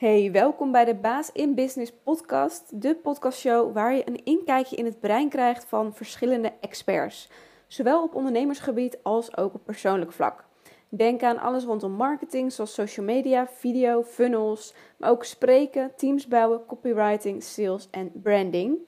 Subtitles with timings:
[0.00, 4.84] Hey, welkom bij de Baas in Business podcast, de podcastshow waar je een inkijkje in
[4.84, 7.28] het brein krijgt van verschillende experts,
[7.66, 10.44] zowel op ondernemersgebied als ook op persoonlijk vlak.
[10.88, 16.66] Denk aan alles rondom marketing, zoals social media, video, funnels, maar ook spreken, teams bouwen,
[16.66, 18.78] copywriting, sales en branding.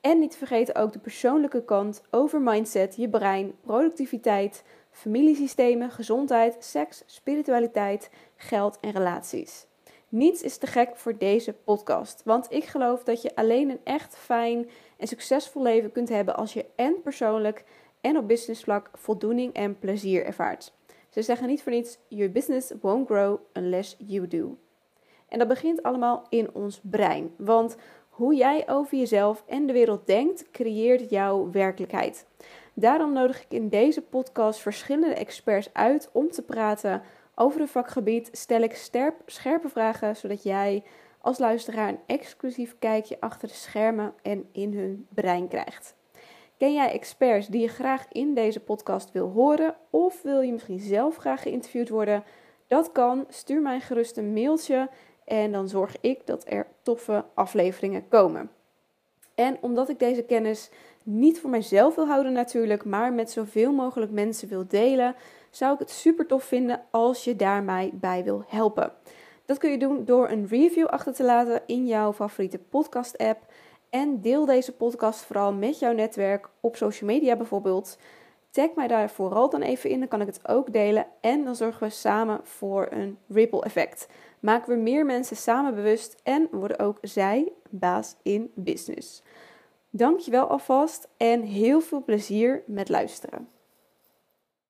[0.00, 7.02] En niet vergeten ook de persoonlijke kant over mindset, je brein, productiviteit, familiesystemen, gezondheid, seks,
[7.06, 9.68] spiritualiteit, geld en relaties.
[10.10, 14.16] Niets is te gek voor deze podcast, want ik geloof dat je alleen een echt
[14.16, 17.64] fijn en succesvol leven kunt hebben als je en persoonlijk
[18.00, 20.72] en op businessvlak voldoening en plezier ervaart.
[21.08, 24.56] Ze zeggen niet voor niets: Your business won't grow unless you do.
[25.28, 27.76] En dat begint allemaal in ons brein, want
[28.08, 32.26] hoe jij over jezelf en de wereld denkt, creëert jouw werkelijkheid.
[32.74, 37.02] Daarom nodig ik in deze podcast verschillende experts uit om te praten
[37.40, 38.28] over het vakgebied.
[38.32, 38.74] Stel ik
[39.26, 40.82] scherpe vragen, zodat jij
[41.20, 45.94] als luisteraar een exclusief kijkje achter de schermen en in hun brein krijgt.
[46.56, 49.76] Ken jij experts die je graag in deze podcast wil horen?
[49.90, 52.24] Of wil je misschien zelf graag geïnterviewd worden?
[52.66, 53.24] Dat kan.
[53.28, 54.88] Stuur mij gerust een mailtje
[55.24, 58.50] en dan zorg ik dat er toffe afleveringen komen.
[59.34, 60.70] En omdat ik deze kennis
[61.04, 65.14] niet voor mijzelf wil houden natuurlijk, maar met zoveel mogelijk mensen wil delen,
[65.50, 68.92] zou ik het super tof vinden als je daar mij bij wil helpen.
[69.44, 73.52] Dat kun je doen door een review achter te laten in jouw favoriete podcast app.
[73.90, 77.98] En deel deze podcast vooral met jouw netwerk op social media bijvoorbeeld.
[78.50, 81.06] Tag mij daar vooral dan even in, dan kan ik het ook delen.
[81.20, 84.08] En dan zorgen we samen voor een ripple effect.
[84.40, 89.22] Maken we meer mensen samen bewust en worden ook zij baas in business.
[89.90, 93.48] Dankjewel alvast en heel veel plezier met luisteren.